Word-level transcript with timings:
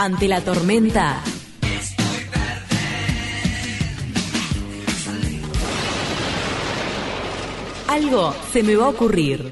Ante 0.00 0.28
la 0.28 0.40
tormenta. 0.40 1.20
Algo 7.88 8.32
se 8.52 8.62
me 8.62 8.76
va 8.76 8.84
a 8.84 8.88
ocurrir. 8.90 9.50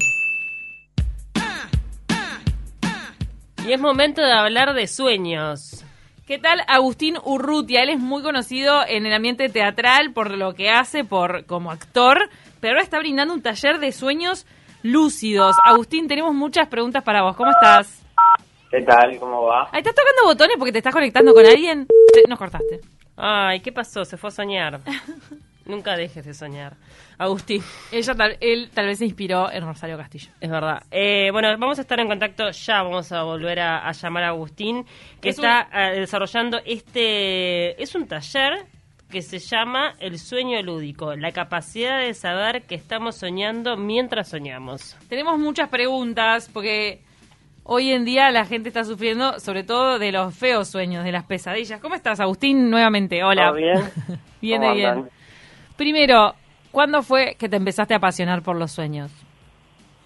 Y 3.67 3.73
es 3.73 3.81
momento 3.81 4.21
de 4.21 4.31
hablar 4.31 4.73
de 4.73 4.87
sueños. 4.87 5.83
¿Qué 6.25 6.39
tal 6.39 6.63
Agustín 6.69 7.17
Urrutia? 7.25 7.83
Él 7.83 7.89
es 7.89 7.99
muy 7.99 8.23
conocido 8.23 8.87
en 8.87 9.05
el 9.05 9.11
ambiente 9.11 9.49
teatral 9.49 10.13
por 10.13 10.31
lo 10.31 10.53
que 10.53 10.69
hace 10.69 11.03
por 11.03 11.45
como 11.45 11.71
actor, 11.71 12.29
pero 12.61 12.75
ahora 12.75 12.83
está 12.83 12.99
brindando 12.99 13.33
un 13.33 13.41
taller 13.41 13.79
de 13.79 13.91
sueños 13.91 14.45
lúcidos. 14.81 15.57
Agustín, 15.65 16.07
tenemos 16.07 16.33
muchas 16.33 16.69
preguntas 16.69 17.03
para 17.03 17.23
vos. 17.23 17.35
¿Cómo 17.35 17.51
estás? 17.51 18.06
¿Qué 18.69 18.81
tal? 18.81 19.17
¿Cómo 19.19 19.43
va? 19.43 19.69
Ahí 19.71 19.79
estás 19.79 19.95
tocando 19.95 20.23
botones 20.25 20.55
porque 20.57 20.71
te 20.71 20.79
estás 20.79 20.93
conectando 20.93 21.33
con 21.33 21.45
alguien. 21.45 21.87
Te- 22.13 22.27
Nos 22.27 22.37
cortaste. 22.37 22.81
Ay, 23.15 23.61
¿qué 23.61 23.71
pasó? 23.71 24.03
Se 24.05 24.17
fue 24.17 24.27
a 24.27 24.31
soñar. 24.31 24.79
Nunca 25.65 25.95
dejes 25.97 26.25
de 26.25 26.33
soñar. 26.33 26.75
Agustín, 27.17 27.61
Ella 27.91 28.15
tal, 28.15 28.37
él 28.39 28.69
tal 28.73 28.85
vez 28.85 28.99
se 28.99 29.05
inspiró 29.05 29.51
en 29.51 29.65
Rosario 29.65 29.97
Castillo. 29.97 30.31
es 30.39 30.49
verdad. 30.49 30.83
Eh, 30.91 31.29
bueno, 31.31 31.49
vamos 31.57 31.77
a 31.77 31.81
estar 31.81 31.99
en 31.99 32.07
contacto 32.07 32.49
ya. 32.51 32.83
Vamos 32.83 33.11
a 33.11 33.23
volver 33.23 33.59
a, 33.59 33.85
a 33.87 33.91
llamar 33.91 34.23
a 34.23 34.27
Agustín, 34.29 34.85
que 35.21 35.29
Es 35.29 35.37
está 35.37 35.67
eh, 35.73 35.99
desarrollando 35.99 36.59
este... 36.65 37.81
Es 37.81 37.95
un 37.95 38.07
taller 38.07 38.65
que 39.09 39.21
se 39.21 39.39
llama 39.39 39.93
El 39.99 40.19
sueño 40.19 40.61
lúdico, 40.61 41.15
la 41.15 41.31
capacidad 41.31 41.99
de 41.99 42.13
saber 42.13 42.63
que 42.63 42.75
estamos 42.75 43.15
soñando 43.17 43.75
mientras 43.77 44.29
soñamos. 44.29 44.95
Tenemos 45.09 45.37
muchas 45.39 45.69
preguntas 45.69 46.49
porque 46.53 47.01
hoy 47.69 47.91
en 47.91 48.05
día 48.05 48.31
la 48.31 48.45
gente 48.45 48.69
está 48.69 48.83
sufriendo 48.83 49.39
sobre 49.39 49.63
todo 49.63 49.99
de 49.99 50.11
los 50.11 50.33
feos 50.35 50.67
sueños, 50.69 51.03
de 51.03 51.11
las 51.11 51.25
pesadillas. 51.25 51.79
¿Cómo 51.81 51.95
estás, 51.95 52.19
Agustín? 52.19 52.69
Nuevamente, 52.69 53.23
hola. 53.23 53.47
¿Todo 53.47 53.55
bien? 53.57 53.81
bien, 54.41 54.61
¿Cómo 54.61 54.71
de 54.73 54.77
bien. 54.77 54.89
andan? 54.89 55.09
Primero, 55.75 56.33
¿cuándo 56.71 57.03
fue 57.03 57.35
que 57.37 57.49
te 57.49 57.57
empezaste 57.57 57.93
a 57.93 57.97
apasionar 57.97 58.41
por 58.41 58.55
los 58.55 58.71
sueños? 58.71 59.11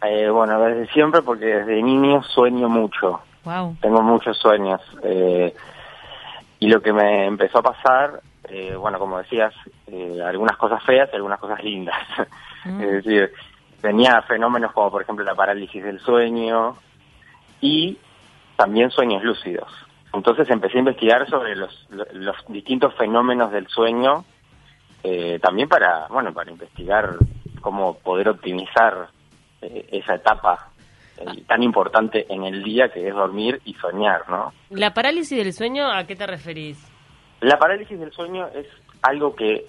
Eh, 0.03 0.29
bueno, 0.29 0.59
desde 0.61 0.91
siempre, 0.91 1.21
porque 1.21 1.45
desde 1.45 1.81
niño 1.81 2.23
sueño 2.23 2.67
mucho. 2.67 3.21
Wow. 3.45 3.77
Tengo 3.81 4.01
muchos 4.01 4.37
sueños. 4.37 4.81
eh, 5.03 5.53
y 6.59 6.67
lo 6.67 6.79
que 6.79 6.93
me 6.93 7.25
empezó 7.25 7.57
a 7.57 7.63
pasar, 7.63 8.21
eh, 8.47 8.75
bueno, 8.75 8.99
como 8.99 9.17
decías, 9.17 9.51
eh, 9.87 10.19
algunas 10.23 10.57
cosas 10.57 10.83
feas 10.83 11.09
y 11.11 11.15
algunas 11.15 11.39
cosas 11.39 11.63
lindas. 11.63 11.95
Mm. 12.63 12.79
es 12.79 12.91
decir, 13.03 13.31
tenía 13.81 14.21
fenómenos 14.21 14.71
como, 14.73 14.91
por 14.91 15.01
ejemplo, 15.01 15.25
la 15.25 15.33
parálisis 15.33 15.83
del 15.83 15.99
sueño 15.99 16.75
y 17.61 17.97
también 18.57 18.91
sueños 18.91 19.23
lúcidos. 19.23 19.71
Entonces 20.13 20.49
empecé 20.49 20.77
a 20.77 20.79
investigar 20.79 21.29
sobre 21.29 21.55
los, 21.55 21.87
los 21.89 22.35
distintos 22.49 22.93
fenómenos 22.95 23.51
del 23.51 23.67
sueño, 23.67 24.25
eh, 25.03 25.39
también 25.41 25.69
para, 25.69 26.07
bueno, 26.07 26.33
para 26.33 26.51
investigar 26.51 27.15
cómo 27.61 27.97
poder 27.99 28.29
optimizar 28.29 29.07
eh, 29.61 29.87
esa 29.91 30.15
etapa 30.15 30.71
eh, 31.17 31.43
tan 31.47 31.63
importante 31.63 32.25
en 32.29 32.43
el 32.43 32.63
día 32.63 32.89
que 32.89 33.07
es 33.07 33.13
dormir 33.13 33.61
y 33.63 33.73
soñar, 33.75 34.29
¿no? 34.29 34.51
¿La 34.69 34.93
parálisis 34.93 35.37
del 35.37 35.53
sueño 35.53 35.89
a 35.89 36.05
qué 36.05 36.15
te 36.15 36.27
referís? 36.27 36.91
La 37.39 37.57
parálisis 37.57 37.99
del 37.99 38.11
sueño 38.11 38.47
es 38.53 38.67
algo 39.01 39.35
que 39.35 39.65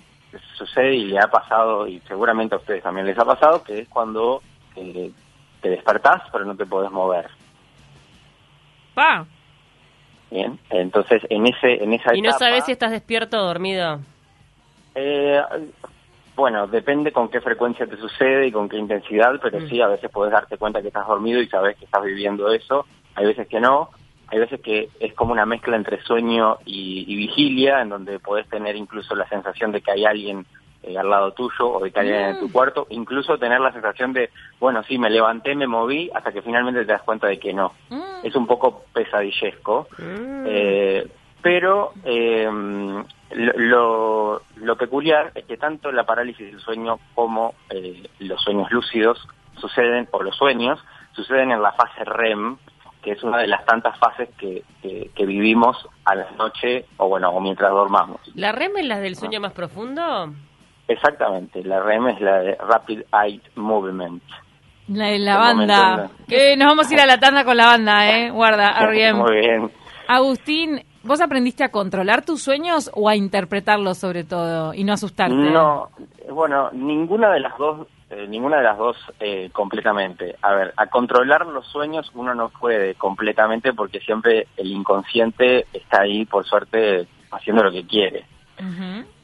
sucede 0.57 0.95
y 0.95 1.05
le 1.05 1.19
ha 1.19 1.29
pasado, 1.29 1.87
y 1.87 2.01
seguramente 2.01 2.55
a 2.55 2.59
ustedes 2.59 2.83
también 2.83 3.07
les 3.07 3.19
ha 3.19 3.25
pasado, 3.25 3.63
que 3.63 3.81
es 3.81 3.89
cuando 3.89 4.43
eh, 4.77 5.11
te 5.61 5.71
despertás 5.71 6.23
pero 6.33 6.45
no 6.45 6.57
te 6.57 6.67
podés 6.67 6.91
mover. 6.91 7.31
Pa. 8.95 9.27
Bien, 10.31 10.59
entonces 10.71 11.23
en 11.29 11.47
ese 11.47 11.83
en 11.83 11.93
esa 11.93 12.15
¿Y 12.15 12.23
no 12.23 12.31
etapa, 12.31 12.47
sabes 12.47 12.65
si 12.65 12.73
estás 12.73 12.91
despierto 12.91 13.39
o 13.39 13.45
dormido? 13.47 14.01
eh, 14.95 15.41
bueno, 16.35 16.67
depende 16.67 17.13
con 17.13 17.29
qué 17.29 17.41
frecuencia 17.41 17.87
te 17.87 17.97
sucede 17.99 18.47
y 18.47 18.53
con 18.53 18.69
qué 18.69 18.79
intensidad, 18.79 19.33
pero 19.43 19.61
Mm. 19.61 19.69
sí, 19.69 19.81
a 19.83 19.89
veces 19.89 20.11
podés 20.11 20.33
darte 20.33 20.57
cuenta 20.57 20.81
que 20.81 20.89
estás 20.89 21.07
dormido 21.07 21.41
y 21.43 21.49
sabes 21.49 21.77
que 21.77 21.85
estás 21.85 22.03
viviendo 22.03 22.51
eso. 22.53 22.87
Hay 23.15 23.27
veces 23.27 23.47
que 23.49 23.61
no. 23.61 23.91
Hay 24.29 24.39
veces 24.39 24.61
que 24.63 24.89
es 24.99 25.13
como 25.13 25.33
una 25.33 25.45
mezcla 25.45 25.77
entre 25.77 26.01
sueño 26.03 26.57
y, 26.65 27.05
y 27.07 27.17
vigilia, 27.17 27.83
en 27.83 27.91
donde 27.91 28.19
podés 28.19 28.49
tener 28.49 28.77
incluso 28.77 29.15
la 29.15 29.29
sensación 29.29 29.73
de 29.73 29.83
que 29.83 29.91
hay 29.91 30.07
alguien 30.07 30.47
eh, 30.83 30.99
al 30.99 31.09
lado 31.09 31.33
tuyo 31.33 31.69
o 31.69 31.81
de 31.83 31.91
que 31.91 32.01
alguien 32.01 32.21
en 32.21 32.41
tu 32.41 32.51
cuarto, 32.51 32.87
incluso 32.91 33.39
tener 33.39 33.61
la 33.61 33.73
sensación 33.73 34.13
de, 34.13 34.31
bueno, 34.59 34.83
sí, 34.85 34.99
me 34.99 35.11
levanté, 35.11 35.55
me 35.55 35.67
moví, 35.67 36.11
hasta 36.15 36.33
que 36.33 36.43
finalmente 36.43 36.85
te 36.85 36.93
das 36.93 37.03
cuenta 37.03 37.27
de 37.27 37.39
que 37.39 37.53
no. 37.53 37.73
Mm. 37.91 38.25
Es 38.25 38.35
un 38.35 38.47
poco 38.47 38.85
pesadillesco. 38.93 39.89
Mm. 39.99 40.45
Eh, 40.47 41.09
pero 41.43 41.93
eh, 42.05 42.49
lo, 43.35 44.41
peculiar 44.79 45.33
es 45.35 45.45
que 45.45 45.57
tanto 45.57 45.91
la 45.91 46.05
parálisis 46.05 46.47
del 46.47 46.61
sueño 46.61 46.99
como 47.15 47.55
eh, 47.69 48.09
los 48.21 48.41
sueños 48.43 48.71
lúcidos 48.71 49.29
suceden, 49.61 50.09
o 50.13 50.23
los 50.23 50.37
sueños, 50.37 50.79
suceden 51.13 51.51
en 51.51 51.61
la 51.61 51.73
fase 51.73 52.05
REM, 52.05 52.57
que 53.03 53.13
es 53.13 53.23
una 53.25 53.39
de 53.39 53.49
las 53.49 53.65
tantas 53.65 53.99
fases 53.99 54.29
que, 54.39 54.63
que, 54.81 55.11
que 55.15 55.27
vivimos 55.27 55.77
a 56.05 56.15
la 56.15 56.31
noche 56.33 56.87
o 56.97 57.09
bueno, 57.09 57.31
o 57.31 57.41
mientras 57.41 57.71
dormamos. 57.71 58.21
¿La 58.35 58.53
REM 58.53 58.77
es 58.77 58.87
la 58.87 59.01
del 59.01 59.17
sueño 59.17 59.41
más 59.41 59.53
profundo? 59.53 60.33
Exactamente, 60.89 61.63
la 61.65 61.81
REM 61.81 62.09
es 62.09 62.21
la 62.21 62.41
de 62.41 62.57
Rapid 62.57 63.03
Eye 63.13 63.41
Movement. 63.55 64.23
La 64.89 65.07
de 65.07 65.19
la 65.19 65.33
El 65.33 65.39
banda. 65.39 66.11
Que 66.29 66.57
nos 66.57 66.69
vamos 66.69 66.91
a 66.91 66.95
ir 66.95 67.01
a 67.01 67.07
la 67.07 67.19
tanda 67.19 67.45
con 67.45 67.57
la 67.57 67.67
banda, 67.67 68.11
¿eh? 68.11 68.31
Guarda, 68.31 68.71
R.E.M. 68.81 69.19
Muy 69.23 69.37
bien. 69.37 69.71
Agustín, 70.09 70.83
¿vos 71.03 71.21
aprendiste 71.21 71.65
a 71.65 71.71
controlar 71.71 72.25
tus 72.25 72.43
sueños 72.43 72.91
o 72.95 73.09
a 73.09 73.17
interpretarlos 73.17 73.99
sobre 73.99 74.25
todo 74.25 74.75
y 74.75 74.85
no 74.85 74.93
asustarte? 74.93 75.35
No, 75.35 75.89
bueno, 76.31 76.71
ninguna 76.73 77.31
de 77.31 77.41
las 77.41 77.57
dos, 77.57 77.87
eh, 78.11 78.27
ninguna 78.29 78.59
de 78.59 78.65
las 78.65 78.77
dos 78.77 78.97
eh, 79.21 79.51
completamente. 79.53 80.37
A 80.43 80.53
ver, 80.53 80.75
a 80.77 80.87
controlar 80.87 81.47
los 81.47 81.67
sueños 81.69 82.11
uno 82.15 82.35
no 82.35 82.49
puede 82.51 82.95
completamente 82.97 83.73
porque 83.73 84.01
siempre 84.01 84.49
el 84.57 84.67
inconsciente 84.71 85.67
está 85.73 86.03
ahí, 86.03 86.25
por 86.27 86.45
suerte, 86.45 87.07
haciendo 87.31 87.63
lo 87.63 87.71
que 87.71 87.87
quiere. 87.87 88.25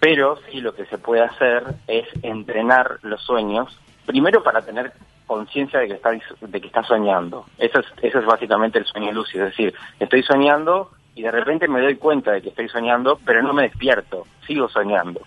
Pero 0.00 0.38
sí 0.50 0.60
lo 0.60 0.75
que 0.75 0.87
se 0.87 0.99
puede 0.99 1.22
hacer 1.22 1.62
es 1.87 2.06
entrenar 2.22 2.99
los 3.03 3.22
sueños, 3.22 3.78
primero 4.06 4.43
para 4.43 4.62
tener 4.62 4.93
conciencia 5.26 5.81
de 5.81 5.88
que 5.88 5.94
está 5.94 6.10
de 6.10 6.60
que 6.60 6.66
está 6.66 6.82
soñando. 6.82 7.44
Eso 7.59 7.81
es, 7.81 7.87
eso 8.03 8.19
es 8.19 8.27
básicamente 8.27 8.78
el 8.78 8.87
sueño 8.87 9.12
lúcido, 9.12 9.47
es 9.47 9.56
decir, 9.56 9.75
estoy 10.00 10.22
soñando 10.22 10.91
y 11.15 11.22
de 11.22 11.31
repente 11.31 11.69
me 11.69 11.81
doy 11.81 11.97
cuenta 11.97 12.32
de 12.32 12.43
que 12.43 12.48
estoy 12.48 12.69
soñando, 12.69 13.19
pero 13.25 13.43
no 13.43 13.53
me 13.53 13.65
despierto, 13.65 14.27
sigo 14.47 14.69
soñando. 14.69 15.21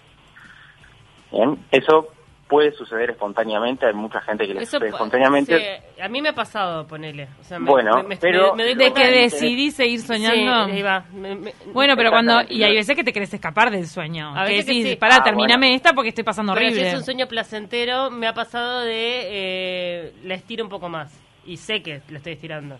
Bien, 1.32 1.58
eso 1.72 2.10
puede 2.52 2.74
suceder 2.74 3.12
espontáneamente, 3.12 3.86
hay 3.86 3.94
mucha 3.94 4.20
gente 4.20 4.46
que 4.46 4.54
le 4.54 4.66
sucede 4.66 4.90
espontáneamente. 4.90 5.58
sí, 5.58 6.02
a 6.02 6.10
mí 6.10 6.22
me 6.22 6.30
ha 6.30 6.34
pasado, 6.36 6.86
ponele. 6.86 7.30
O 7.40 7.44
sea, 7.46 7.58
me- 7.60 7.66
Bueno, 7.72 8.04
me- 8.04 8.10
me- 8.10 8.18
pero- 8.18 8.54
me 8.54 8.66
De 8.76 8.92
que 8.94 9.06
de- 9.06 9.12
decidís 9.22 9.74
seguir 9.76 10.02
soñando. 10.02 10.66
Sí, 10.66 10.72
ahí 10.74 10.82
va. 10.82 11.06
Me- 11.14 11.36
me- 11.36 11.54
Bueno, 11.74 11.96
pero 11.96 12.10
cuando... 12.12 12.42
Y 12.50 12.62
hay 12.64 12.76
veces 12.76 12.94
que 12.98 13.06
te 13.06 13.14
querés 13.14 13.34
escapar 13.34 13.72
del 13.72 13.88
sueño. 13.88 14.34
A 14.38 14.44
que 14.46 14.52
veces 14.52 14.66
que 14.66 14.74
decís, 14.74 14.90
sí. 14.92 14.96
pará, 14.98 15.16
Ah, 15.20 15.24
terminame 15.24 15.68
bueno. 15.68 15.76
esta 15.78 15.94
porque 15.94 16.10
estoy 16.10 16.26
pasando 16.26 16.54
Pero 16.54 16.66
si 16.68 16.74
horrible. 16.74 16.90
es 16.90 16.96
un 16.98 17.04
sueño 17.06 17.28
placentero, 17.28 18.12
me 18.12 18.28
ha 18.28 18.34
pasado 18.34 18.82
de 18.82 19.22
eh, 19.30 20.14
la 20.26 20.34
estiro 20.34 20.66
un 20.66 20.70
poco 20.70 20.90
más. 20.90 21.18
Y 21.46 21.56
sé 21.56 21.82
que 21.82 22.02
la 22.10 22.18
estoy 22.18 22.34
estirando. 22.34 22.78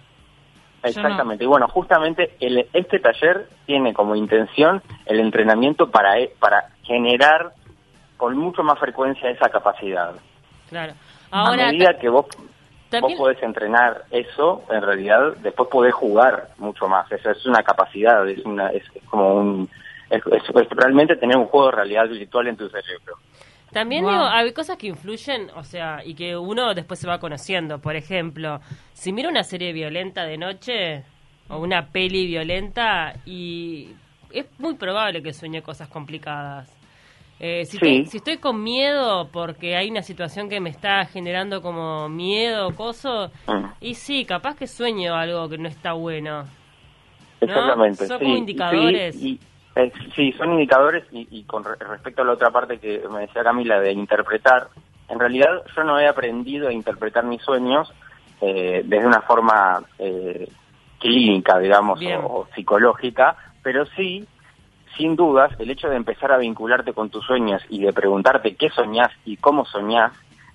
Exactamente. 0.84 1.44
Y 1.44 1.48
bueno, 1.48 1.68
justamente 1.68 2.36
el, 2.40 2.68
este 2.74 3.00
taller 3.00 3.48
tiene 3.66 3.94
como 3.94 4.16
intención 4.16 4.82
el 5.06 5.20
entrenamiento 5.20 5.90
para, 5.92 6.20
e- 6.20 6.32
para 6.40 6.70
generar 6.84 7.54
con 8.22 8.38
mucho 8.38 8.62
más 8.62 8.78
frecuencia 8.78 9.32
esa 9.32 9.50
capacidad. 9.50 10.14
Claro. 10.70 10.94
a 11.32 11.48
Ahora, 11.48 11.72
medida 11.72 11.98
que 11.98 12.08
vos, 12.08 12.28
también- 12.92 13.18
vos 13.18 13.26
podés 13.30 13.42
entrenar 13.42 14.04
eso, 14.12 14.64
en 14.70 14.82
realidad 14.84 15.34
después 15.42 15.68
podés 15.70 15.94
jugar 15.96 16.50
mucho 16.60 16.88
más. 16.88 17.12
Eso 17.12 17.32
es 17.32 17.44
una 17.48 17.64
capacidad, 17.64 18.30
es, 18.30 18.46
una, 18.46 18.68
es, 18.70 18.84
es 18.94 19.04
como 19.10 19.34
un... 19.34 19.70
Es, 20.12 20.22
es- 20.28 20.56
es 20.56 20.70
realmente 20.70 21.16
tener 21.16 21.36
un 21.36 21.48
juego 21.48 21.68
de 21.72 21.76
realidad 21.78 22.08
virtual 22.10 22.46
en 22.48 22.58
tu 22.58 22.70
cerebro. 22.70 23.16
También 23.72 24.04
Wow. 24.04 24.12
digo, 24.12 24.24
hay 24.26 24.54
cosas 24.54 24.78
que 24.78 24.86
influyen, 24.88 25.50
o 25.56 25.64
sea, 25.64 26.02
y 26.06 26.14
que 26.14 26.38
uno 26.38 26.76
después 26.76 27.00
se 27.00 27.08
va 27.08 27.18
conociendo. 27.20 27.80
Por 27.80 27.96
ejemplo, 27.96 28.60
si 28.94 29.12
miro 29.14 29.30
una 29.30 29.44
serie 29.44 29.74
violenta 29.74 30.26
de 30.26 30.38
noche 30.38 31.04
o 31.50 31.58
una 31.58 31.88
peli 31.88 32.28
violenta 32.28 33.14
y 33.26 33.96
es 34.32 34.46
muy 34.60 34.76
probable 34.76 35.24
que 35.24 35.34
sueñe 35.34 35.64
cosas 35.64 35.88
complicadas. 35.88 36.70
Eh, 37.44 37.66
si, 37.66 37.78
Sí. 37.80 38.04
te- 38.04 38.06
si 38.06 38.18
estoy 38.18 38.38
con 38.38 38.62
miedo 38.62 39.28
porque 39.34 39.76
hay 39.76 39.90
una 39.90 40.04
situación 40.04 40.48
que 40.48 40.60
me 40.60 40.70
está 40.70 41.06
generando 41.06 41.64
como 41.64 42.08
miedo 42.08 42.68
o 42.68 42.76
coso, 42.76 43.32
Mm. 43.48 43.66
y 43.82 43.96
sí, 43.96 44.26
capaz 44.26 44.56
que 44.56 44.68
sueño 44.68 45.16
algo 45.16 45.50
que 45.50 45.58
no 45.58 45.68
está 45.68 45.94
bueno. 45.94 46.46
Exactamente. 47.40 48.06
Son 48.06 48.20
sí, 48.20 48.26
como 48.26 48.38
indicadores. 48.38 49.16
Sí, 49.16 49.40
y- 49.74 49.80
eh, 49.80 49.92
sí, 50.16 50.32
son 50.34 50.52
indicadores 50.52 51.04
y, 51.12 51.28
y 51.32 51.44
con 51.46 51.64
re- 51.64 51.78
respecto 51.80 52.22
a 52.22 52.26
la 52.26 52.34
otra 52.34 52.52
parte 52.52 52.78
que 52.78 53.02
me 53.12 53.22
decía 53.22 53.44
Camila 53.44 53.80
de 53.80 53.92
interpretar, 53.92 54.68
en 55.10 55.20
realidad 55.20 55.64
yo 55.76 55.84
no 55.84 56.00
he 56.00 56.08
aprendido 56.08 56.68
a 56.68 56.74
interpretar 56.74 57.24
mis 57.24 57.42
sueños 57.42 57.92
eh, 58.42 58.84
desde 58.86 59.08
una 59.08 59.22
forma 59.22 59.82
eh, 59.98 60.48
clínica, 61.00 61.58
digamos, 61.58 62.00
o, 62.00 62.26
o 62.42 62.48
psicológica, 62.54 63.36
pero 63.64 63.86
sí, 63.96 64.28
sin 64.98 65.16
dudas, 65.16 65.52
el 65.60 65.70
hecho 65.70 65.90
de 65.90 65.96
empezar 65.96 66.32
a 66.32 66.38
vincularte 66.38 66.94
con 66.94 67.10
tus 67.10 67.26
sueños 67.26 67.62
y 67.70 67.82
de 67.82 67.94
preguntarte 67.94 68.56
qué 68.56 68.70
soñás 68.70 69.12
y 69.26 69.38
cómo 69.38 69.66
soñás, 69.66 70.12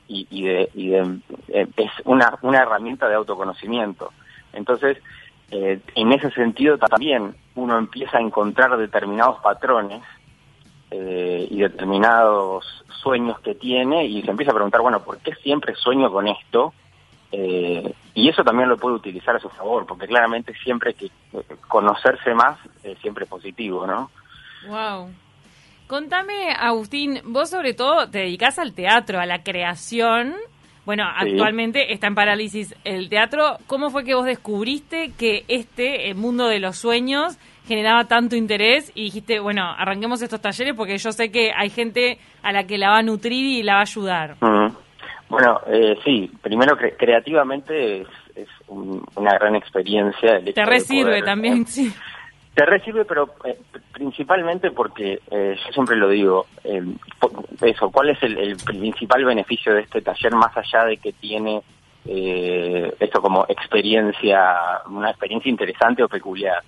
y, 0.08 0.44
de, 0.44 0.70
eh, 0.76 1.66
es 1.76 1.90
una, 2.04 2.38
una 2.42 2.58
herramienta 2.58 3.08
de 3.08 3.16
autoconocimiento. 3.16 4.12
Entonces, 4.52 4.98
eh, 5.50 5.80
en 5.94 6.12
ese 6.12 6.30
sentido 6.30 6.76
también 6.78 7.34
uno 7.54 7.78
empieza 7.78 8.18
a 8.18 8.20
encontrar 8.20 8.76
determinados 8.76 9.40
patrones 9.40 10.02
eh, 10.90 11.46
y 11.50 11.60
determinados 11.60 12.84
sueños 13.02 13.38
que 13.40 13.54
tiene 13.54 14.06
y 14.06 14.22
se 14.22 14.30
empieza 14.30 14.52
a 14.52 14.54
preguntar, 14.54 14.80
bueno, 14.80 15.00
¿por 15.00 15.18
qué 15.18 15.34
siempre 15.36 15.74
sueño 15.74 16.10
con 16.10 16.26
esto? 16.26 16.72
Eh, 17.32 17.92
y 18.14 18.28
eso 18.28 18.42
también 18.44 18.68
lo 18.68 18.76
puede 18.76 18.96
utilizar 18.96 19.36
a 19.36 19.40
su 19.40 19.48
favor, 19.48 19.86
porque 19.86 20.06
claramente 20.06 20.54
siempre 20.62 20.94
que 20.94 21.10
conocerse 21.68 22.34
más 22.34 22.58
es 22.82 22.98
siempre 22.98 23.26
positivo, 23.26 23.86
¿no? 23.86 24.10
Wow. 24.66 25.10
Contame, 25.86 26.50
Agustín, 26.58 27.20
vos 27.24 27.50
sobre 27.50 27.72
todo 27.74 28.08
te 28.10 28.18
dedicás 28.20 28.58
al 28.58 28.72
teatro, 28.74 29.20
a 29.20 29.26
la 29.26 29.42
creación. 29.42 30.34
Bueno, 30.84 31.04
Sí. 31.20 31.30
actualmente 31.30 31.92
está 31.92 32.06
en 32.08 32.14
parálisis 32.14 32.74
el 32.84 33.08
teatro. 33.08 33.58
¿Cómo 33.66 33.90
fue 33.90 34.04
que 34.04 34.14
vos 34.14 34.24
descubriste 34.24 35.12
que 35.18 35.44
este 35.48 36.08
el 36.08 36.16
mundo 36.16 36.46
de 36.48 36.58
los 36.60 36.76
sueños 36.76 37.38
generaba 37.66 38.04
tanto 38.04 38.36
interés 38.36 38.92
y 38.94 39.04
dijiste, 39.04 39.40
bueno, 39.40 39.62
arranquemos 39.76 40.22
estos 40.22 40.40
talleres 40.40 40.74
porque 40.76 40.98
yo 40.98 41.10
sé 41.12 41.30
que 41.32 41.50
hay 41.56 41.70
gente 41.70 42.18
a 42.42 42.52
la 42.52 42.64
que 42.64 42.78
la 42.78 42.90
va 42.90 42.98
a 42.98 43.02
nutrir 43.02 43.44
y 43.44 43.62
la 43.64 43.74
va 43.74 43.78
a 43.80 43.82
ayudar? 43.82 44.36
Bueno, 45.28 45.60
eh, 45.66 45.96
sí, 46.04 46.30
primero 46.40 46.76
cre- 46.76 46.94
creativamente 46.96 48.02
es, 48.02 48.08
es 48.36 48.48
un- 48.68 49.04
una 49.16 49.32
gran 49.38 49.56
experiencia. 49.56 50.36
el 50.36 50.44
hecho 50.48 50.54
Te 50.54 50.64
resirve 50.66 51.22
también, 51.22 51.62
eh, 51.62 51.66
sí. 51.66 51.92
Te 52.56 52.64
recibe, 52.64 53.04
pero 53.04 53.34
eh, 53.44 53.58
principalmente 53.92 54.70
porque, 54.70 55.20
eh, 55.30 55.56
yo 55.62 55.72
siempre 55.74 55.94
lo 55.94 56.08
digo, 56.08 56.46
eh, 56.64 56.82
eso, 57.60 57.90
¿cuál 57.90 58.08
es 58.08 58.22
el, 58.22 58.56
principal 58.64 59.26
beneficio 59.26 59.74
de 59.74 59.82
este 59.82 60.00
taller 60.00 60.34
más 60.34 60.56
allá 60.56 60.86
de 60.86 60.96
que 60.96 61.12
tiene 61.12 61.60
esto 62.06 63.20
como 63.20 63.44
experiencia, 63.48 64.80
una 64.88 65.10
experiencia 65.10 65.50
interesante 65.50 66.02
o 66.02 66.08
peculiar? 66.08 66.62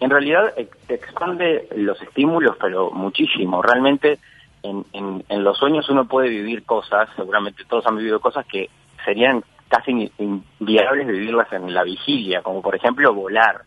En 0.00 0.10
realidad 0.10 0.54
te 0.88 0.94
expande 0.94 1.68
los 1.76 2.02
estímulos, 2.02 2.56
pero 2.60 2.90
muchísimo. 2.90 3.62
Realmente 3.62 4.18
en, 4.64 4.84
en, 4.92 5.24
en 5.28 5.44
los 5.44 5.56
sueños 5.56 5.88
uno 5.88 6.08
puede 6.08 6.30
vivir 6.30 6.64
cosas, 6.64 7.08
seguramente 7.14 7.62
todos 7.68 7.86
han 7.86 7.96
vivido 7.96 8.18
cosas 8.18 8.44
que 8.46 8.70
serían 9.04 9.44
casi 9.68 9.92
in- 9.92 10.42
inviables 10.58 11.06
vivirlas 11.06 11.52
en 11.52 11.72
la 11.72 11.84
vigilia, 11.84 12.42
como 12.42 12.60
por 12.60 12.74
ejemplo 12.74 13.14
volar. 13.14 13.62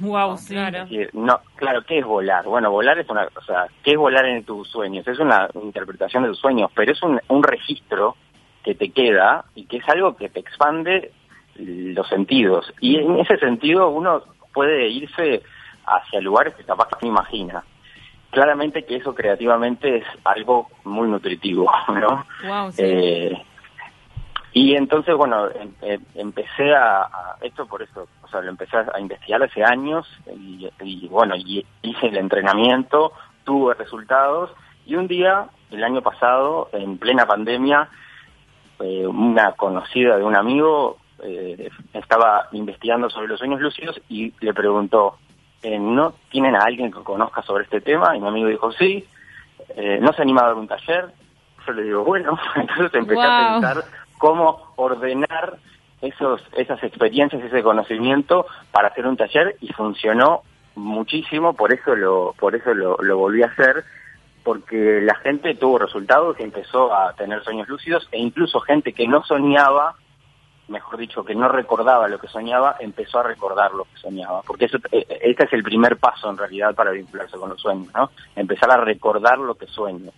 Wow, 0.00 0.36
sí. 0.36 0.54
Claro. 0.54 0.80
Decir, 0.84 1.10
no, 1.12 1.40
claro, 1.56 1.82
¿qué 1.82 1.98
es 1.98 2.04
volar? 2.04 2.44
Bueno, 2.44 2.70
volar 2.70 2.98
es 2.98 3.08
una, 3.08 3.28
o 3.34 3.42
sea, 3.42 3.66
¿qué 3.82 3.92
es 3.92 3.96
volar 3.96 4.26
en 4.26 4.44
tus 4.44 4.68
sueños? 4.68 5.06
Es 5.06 5.18
una 5.18 5.48
interpretación 5.54 6.22
de 6.22 6.30
tus 6.30 6.38
sueños, 6.38 6.70
pero 6.74 6.92
es 6.92 7.02
un, 7.02 7.20
un 7.28 7.42
registro 7.42 8.16
que 8.64 8.74
te 8.74 8.90
queda 8.90 9.44
y 9.54 9.66
que 9.66 9.78
es 9.78 9.88
algo 9.88 10.16
que 10.16 10.28
te 10.28 10.40
expande 10.40 11.12
los 11.56 12.08
sentidos. 12.08 12.72
Y 12.80 12.96
en 12.96 13.18
ese 13.18 13.36
sentido 13.38 13.90
uno 13.90 14.22
puede 14.52 14.88
irse 14.88 15.42
hacia 15.84 16.20
lugares 16.20 16.54
que 16.54 16.64
capaz 16.64 16.88
que 16.88 17.06
no 17.06 17.12
imagina. 17.12 17.64
Claramente 18.30 18.84
que 18.84 18.96
eso 18.96 19.14
creativamente 19.14 19.98
es 19.98 20.04
algo 20.24 20.68
muy 20.84 21.08
nutritivo, 21.08 21.70
¿no? 21.88 22.24
Wow, 22.46 22.72
sí. 22.72 22.82
Eh, 22.82 23.42
y 24.54 24.74
entonces, 24.76 25.14
bueno, 25.16 25.48
em- 25.50 25.72
em- 25.82 26.04
empecé 26.14 26.74
a, 26.74 27.02
a- 27.02 27.36
esto 27.40 27.66
por 27.66 27.82
eso, 27.82 28.06
o 28.22 28.28
sea, 28.28 28.40
lo 28.42 28.50
empecé 28.50 28.76
a 28.76 29.00
investigar 29.00 29.42
hace 29.42 29.64
años 29.64 30.06
y, 30.36 30.68
y, 30.82 31.08
bueno, 31.08 31.34
y 31.36 31.64
hice 31.82 32.06
el 32.08 32.16
entrenamiento, 32.16 33.12
tuve 33.44 33.74
resultados 33.74 34.50
y 34.86 34.94
un 34.96 35.06
día, 35.08 35.46
el 35.70 35.82
año 35.84 36.02
pasado, 36.02 36.68
en 36.72 36.98
plena 36.98 37.24
pandemia, 37.26 37.88
eh, 38.80 39.06
una 39.06 39.52
conocida 39.52 40.16
de 40.16 40.24
un 40.24 40.36
amigo 40.36 40.98
eh, 41.22 41.70
estaba 41.92 42.48
investigando 42.52 43.08
sobre 43.08 43.28
los 43.28 43.38
sueños 43.38 43.60
lúcidos 43.60 44.00
y 44.08 44.34
le 44.40 44.52
preguntó, 44.52 45.18
eh, 45.62 45.78
¿no 45.78 46.14
tienen 46.30 46.56
a 46.56 46.64
alguien 46.64 46.90
que 46.92 47.00
conozca 47.00 47.42
sobre 47.42 47.64
este 47.64 47.80
tema? 47.80 48.16
Y 48.16 48.20
mi 48.20 48.26
amigo 48.28 48.48
dijo, 48.48 48.72
sí, 48.72 49.06
eh, 49.76 49.98
¿no 50.00 50.12
se 50.12 50.22
anima 50.22 50.40
a 50.42 50.46
dar 50.48 50.54
un 50.56 50.66
taller? 50.66 51.06
Yo 51.64 51.72
le 51.74 51.82
digo, 51.84 52.02
bueno, 52.04 52.36
entonces 52.56 52.92
empecé 52.94 53.22
a 53.24 53.30
Wow. 53.38 53.60
pensar 53.60 53.84
cómo 54.22 54.72
ordenar 54.76 55.58
esos, 56.00 56.40
esas 56.56 56.80
experiencias, 56.84 57.42
ese 57.42 57.60
conocimiento 57.60 58.46
para 58.70 58.86
hacer 58.86 59.04
un 59.04 59.16
taller 59.16 59.56
y 59.60 59.72
funcionó 59.72 60.42
muchísimo, 60.76 61.54
por 61.54 61.74
eso 61.74 61.96
lo, 61.96 62.32
por 62.38 62.54
eso 62.54 62.72
lo, 62.72 63.18
volví 63.18 63.42
a 63.42 63.46
hacer, 63.46 63.82
porque 64.44 65.00
la 65.02 65.16
gente 65.16 65.56
tuvo 65.56 65.76
resultados 65.78 66.36
y 66.38 66.44
empezó 66.44 66.94
a 66.94 67.14
tener 67.14 67.42
sueños 67.42 67.68
lúcidos 67.68 68.08
e 68.12 68.20
incluso 68.20 68.60
gente 68.60 68.92
que 68.92 69.08
no 69.08 69.24
soñaba, 69.24 69.96
mejor 70.68 70.98
dicho, 70.98 71.24
que 71.24 71.34
no 71.34 71.48
recordaba 71.48 72.06
lo 72.06 72.20
que 72.20 72.28
soñaba, 72.28 72.76
empezó 72.78 73.18
a 73.18 73.24
recordar 73.24 73.72
lo 73.72 73.86
que 73.86 73.96
soñaba, 73.96 74.42
porque 74.42 74.66
eso, 74.66 74.78
eh, 74.92 75.04
este 75.20 75.46
es 75.46 75.52
el 75.52 75.64
primer 75.64 75.96
paso 75.96 76.30
en 76.30 76.38
realidad 76.38 76.76
para 76.76 76.92
vincularse 76.92 77.36
con 77.36 77.50
los 77.50 77.60
sueños, 77.60 77.92
¿no? 77.92 78.12
Empezar 78.36 78.70
a 78.70 78.76
recordar 78.76 79.38
lo 79.38 79.56
que 79.56 79.66
sueño. 79.66 80.12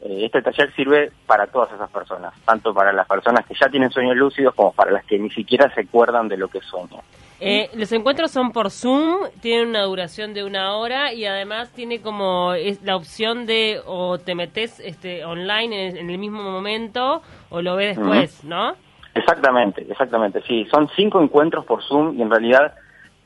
Eh, 0.00 0.26
este 0.26 0.42
taller 0.42 0.72
sirve 0.74 1.10
para 1.26 1.46
todas 1.46 1.72
esas 1.72 1.90
personas, 1.90 2.32
tanto 2.44 2.72
para 2.72 2.92
las 2.92 3.06
personas 3.06 3.44
que 3.46 3.54
ya 3.54 3.68
tienen 3.68 3.90
sueños 3.90 4.16
lúcidos 4.16 4.54
como 4.54 4.72
para 4.72 4.92
las 4.92 5.04
que 5.04 5.18
ni 5.18 5.30
siquiera 5.30 5.72
se 5.74 5.82
acuerdan 5.82 6.28
de 6.28 6.36
lo 6.36 6.48
que 6.48 6.60
sueñan. 6.60 7.00
Eh, 7.40 7.70
los 7.74 7.92
encuentros 7.92 8.32
son 8.32 8.50
por 8.50 8.70
Zoom, 8.70 9.28
tienen 9.40 9.68
una 9.68 9.82
duración 9.82 10.34
de 10.34 10.42
una 10.42 10.76
hora 10.76 11.12
y 11.12 11.24
además 11.24 11.72
tiene 11.72 12.00
como 12.00 12.54
es 12.54 12.82
la 12.82 12.96
opción 12.96 13.46
de 13.46 13.80
o 13.86 14.18
te 14.18 14.34
metes 14.34 14.80
este, 14.80 15.24
online 15.24 15.88
en, 15.88 15.96
en 15.96 16.10
el 16.10 16.18
mismo 16.18 16.42
momento 16.42 17.22
o 17.50 17.62
lo 17.62 17.76
ves 17.76 17.96
después, 17.96 18.42
¿no? 18.42 18.74
Exactamente, 19.14 19.86
exactamente, 19.88 20.42
sí. 20.46 20.66
Son 20.70 20.88
cinco 20.96 21.20
encuentros 21.20 21.64
por 21.64 21.82
Zoom 21.82 22.18
y 22.18 22.22
en 22.22 22.30
realidad 22.30 22.74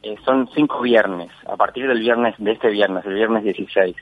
eh, 0.03 0.17
son 0.25 0.49
cinco 0.55 0.81
viernes, 0.81 1.31
a 1.47 1.57
partir 1.57 1.87
del 1.87 2.01
viernes, 2.01 2.35
de 2.39 2.53
este 2.53 2.71
viernes, 2.71 3.05
el 3.07 3.15
viernes 3.15 3.45
16. 3.45 3.95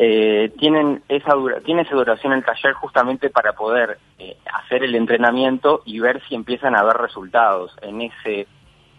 Eh, 0.00 0.52
tienen 0.60 1.02
esa 1.08 1.34
dura, 1.34 1.58
tiene 1.60 1.82
esa 1.82 1.96
duración 1.96 2.32
el 2.32 2.44
taller 2.44 2.72
justamente 2.74 3.30
para 3.30 3.54
poder 3.54 3.98
eh, 4.20 4.36
hacer 4.54 4.84
el 4.84 4.94
entrenamiento 4.94 5.82
y 5.84 5.98
ver 5.98 6.22
si 6.28 6.36
empiezan 6.36 6.76
a 6.76 6.80
haber 6.80 6.98
resultados 6.98 7.76
en 7.82 8.02
ese 8.02 8.46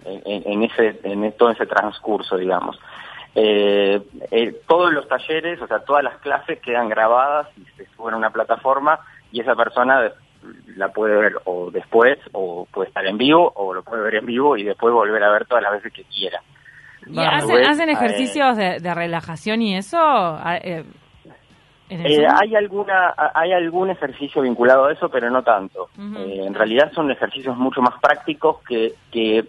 en 0.06 0.63
ese 0.63 1.00
en 1.04 1.31
todo 1.34 1.51
ese 1.51 1.66
transcurso 1.66 2.36
digamos. 2.36 2.77
Eh, 3.34 4.01
eh, 4.32 4.62
todos 4.68 4.91
los 4.91 5.08
talleres 5.08 5.62
o 5.62 5.68
sea 5.68 5.79
todas 5.79 6.03
las 6.03 6.18
clases 6.18 6.60
quedan 6.60 6.89
grabadas 6.89 7.48
y 7.58 7.63
se 7.77 7.86
suben 7.96 8.15
a 8.15 8.18
una 8.18 8.32
plataforma 8.32 9.00
y 9.32 9.39
esa 9.39 9.56
persona 9.56 10.12
la 10.75 10.89
puede 10.89 11.15
ver 11.15 11.36
o 11.46 11.72
después 11.72 12.18
o 12.34 12.68
puede 12.72 12.89
estar 12.89 13.06
en 13.06 13.18
vivo 13.18 13.53
o 13.56 13.74
lo 13.74 13.84
puede 13.84 14.03
ver 14.03 14.15
en 14.15 14.25
vivo 14.25 14.58
y 14.58 14.63
después 14.63 14.94
volver 14.94 15.24
a 15.24 15.32
ver 15.32 15.46
todas 15.46 15.63
las 15.63 15.72
veces 15.74 15.94
que 15.94 16.03
quiera 16.03 16.41
¿Y 17.08 17.15
Vamos. 17.15 17.34
hacen, 17.44 17.65
hacen 17.65 17.89
ejercicios 17.89 18.58
de, 18.58 18.79
de 18.79 18.94
relajación 18.94 19.62
y 19.62 19.75
eso? 19.77 19.98
Ah, 20.00 20.58
eh, 20.62 20.84
¿en 21.89 22.06
el 22.06 22.12
Eh, 22.24 22.27
hay 22.41 22.56
alguna 22.56 23.13
hay 23.34 23.53
algún 23.53 23.89
ejercicio 23.89 24.41
vinculado 24.41 24.86
a 24.86 24.91
eso, 24.94 25.10
pero 25.10 25.29
no 25.29 25.41
tanto. 25.44 25.89
Eh, 25.98 26.44
en 26.46 26.53
realidad 26.53 26.91
son 26.94 27.10
ejercicios 27.12 27.56
mucho 27.58 27.82
más 27.82 27.96
prácticos 28.01 28.58
que, 28.68 28.94
que 29.12 29.46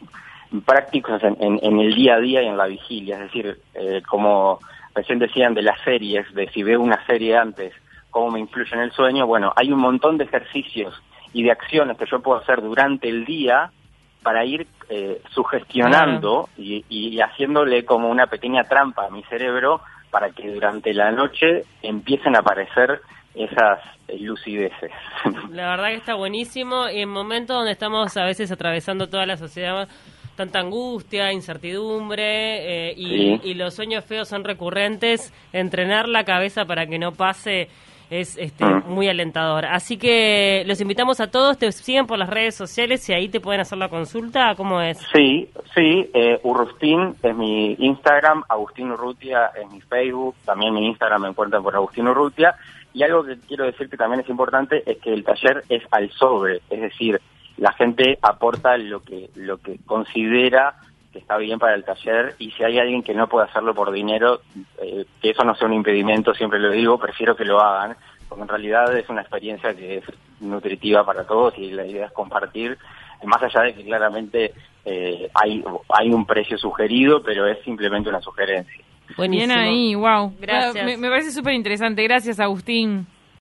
prácticos 0.64 1.22
en, 1.22 1.36
en- 1.40 1.60
en 1.62 1.78
el 1.80 1.94
día 1.94 2.14
a 2.14 2.20
día 2.20 2.42
y 2.42 2.46
en 2.46 2.56
la 2.56 2.66
vigilia. 2.66 3.16
Es 3.16 3.22
decir, 3.22 3.58
eh, 3.74 4.02
como 4.08 4.58
recién 4.94 5.18
decían 5.18 5.54
de 5.54 5.62
las 5.62 5.80
series, 5.82 6.32
de 6.34 6.48
si 6.50 6.62
veo 6.62 6.80
una 6.80 7.04
serie 7.06 7.36
antes, 7.36 7.72
cómo 8.10 8.30
me 8.30 8.40
influye 8.40 8.74
en 8.74 8.80
el 8.80 8.92
sueño. 8.92 9.26
Bueno, 9.26 9.52
hay 9.56 9.70
un 9.72 9.78
montón 9.80 10.18
de 10.18 10.24
ejercicios 10.24 11.00
y 11.32 11.42
de 11.44 11.52
acciones 11.52 11.96
que 11.96 12.06
yo 12.10 12.20
puedo 12.20 12.40
hacer 12.40 12.60
durante 12.60 13.08
el 13.08 13.24
día 13.24 13.70
para 14.22 14.44
ir 14.44 14.66
eh, 14.88 15.20
sugestionando 15.30 16.48
y, 16.56 16.84
y 16.88 17.18
haciéndole 17.20 17.84
como 17.84 18.08
una 18.10 18.26
pequeña 18.26 18.64
trampa 18.64 19.06
a 19.06 19.10
mi 19.10 19.22
cerebro 19.24 19.80
para 20.10 20.30
que 20.30 20.50
durante 20.52 20.92
la 20.92 21.10
noche 21.12 21.64
empiecen 21.82 22.36
a 22.36 22.40
aparecer 22.40 23.00
esas 23.34 23.78
eh, 24.08 24.18
lucideces. 24.18 24.90
La 25.50 25.70
verdad 25.70 25.88
que 25.88 25.94
está 25.94 26.14
buenísimo 26.14 26.88
y 26.88 27.00
en 27.00 27.08
momentos 27.08 27.56
donde 27.56 27.72
estamos 27.72 28.16
a 28.16 28.24
veces 28.24 28.50
atravesando 28.50 29.08
toda 29.08 29.24
la 29.26 29.36
sociedad 29.36 29.88
tanta 30.36 30.60
angustia, 30.60 31.32
incertidumbre 31.32 32.88
eh, 32.88 32.94
y, 32.96 33.38
Sí. 33.38 33.40
y 33.44 33.54
los 33.54 33.74
sueños 33.74 34.04
feos 34.04 34.28
son 34.28 34.42
recurrentes, 34.44 35.32
entrenar 35.52 36.08
la 36.08 36.24
cabeza 36.24 36.64
para 36.64 36.86
que 36.86 36.98
no 36.98 37.12
pase 37.12 37.68
es 38.10 38.36
este, 38.36 38.64
Mm. 38.64 38.88
muy 38.88 39.08
alentador. 39.08 39.64
Así 39.66 39.96
que 39.96 40.64
los 40.66 40.80
invitamos 40.80 41.20
a 41.20 41.30
todos, 41.30 41.58
te 41.58 41.70
siguen 41.72 42.06
por 42.06 42.18
las 42.18 42.28
redes 42.28 42.54
sociales 42.54 43.08
y 43.08 43.12
ahí 43.12 43.28
te 43.28 43.40
pueden 43.40 43.60
hacer 43.60 43.78
la 43.78 43.88
consulta, 43.88 44.54
¿cómo 44.56 44.80
es? 44.80 44.98
Sí, 45.12 45.48
sí, 45.74 46.10
eh, 46.12 46.38
Urrustín 46.42 47.14
es 47.22 47.34
mi 47.36 47.74
Instagram, 47.78 48.44
Agustín 48.48 48.90
Urrutia 48.90 49.52
es 49.60 49.70
mi 49.70 49.80
Facebook, 49.80 50.34
también 50.44 50.74
mi 50.74 50.86
Instagram 50.86 51.22
me 51.22 51.28
encuentran 51.28 51.62
por 51.62 51.74
Agustín 51.74 52.08
Urrutia. 52.08 52.54
Y 52.92 53.04
algo 53.04 53.22
que 53.24 53.36
quiero 53.46 53.64
decir 53.64 53.88
que 53.88 53.96
también 53.96 54.20
es 54.20 54.28
importante 54.28 54.82
es 54.84 54.98
que 54.98 55.12
el 55.12 55.22
taller 55.22 55.62
es 55.68 55.82
al 55.92 56.10
sobre, 56.10 56.60
es 56.68 56.80
decir, 56.80 57.20
la 57.56 57.72
gente 57.72 58.18
aporta 58.22 58.76
lo 58.78 59.00
que 59.00 59.30
lo 59.36 59.58
que 59.58 59.78
considera 59.86 60.74
que 61.12 61.18
está 61.18 61.36
bien 61.36 61.58
para 61.58 61.74
el 61.74 61.84
taller 61.84 62.34
y 62.38 62.50
si 62.52 62.62
hay 62.62 62.78
alguien 62.78 63.02
que 63.02 63.14
no 63.14 63.28
puede 63.28 63.46
hacerlo 63.46 63.74
por 63.74 63.90
dinero, 63.90 64.40
eh, 64.80 65.04
que 65.20 65.30
eso 65.30 65.44
no 65.44 65.54
sea 65.54 65.66
un 65.66 65.74
impedimento, 65.74 66.34
siempre 66.34 66.58
lo 66.58 66.70
digo, 66.70 66.98
prefiero 66.98 67.34
que 67.36 67.44
lo 67.44 67.60
hagan, 67.60 67.96
porque 68.28 68.42
en 68.42 68.48
realidad 68.48 68.96
es 68.96 69.08
una 69.08 69.22
experiencia 69.22 69.74
que 69.74 69.98
es 69.98 70.04
nutritiva 70.40 71.04
para 71.04 71.26
todos 71.26 71.56
y 71.58 71.70
la 71.72 71.86
idea 71.86 72.06
es 72.06 72.12
compartir, 72.12 72.78
más 73.24 73.42
allá 73.42 73.62
de 73.62 73.74
que 73.74 73.84
claramente 73.84 74.54
eh, 74.84 75.28
hay, 75.34 75.62
hay 75.88 76.10
un 76.10 76.24
precio 76.24 76.56
sugerido, 76.56 77.22
pero 77.22 77.46
es 77.46 77.58
simplemente 77.64 78.08
una 78.08 78.20
sugerencia. 78.20 78.84
Bien 79.28 79.50
ahí, 79.50 79.94
wow. 79.94 80.32
Gracias. 80.38 80.84
Me, 80.84 80.96
me 80.96 81.08
parece 81.08 81.32
súper 81.32 81.54
interesante. 81.54 82.02
Gracias, 82.04 82.38
Agustín. 82.38 83.06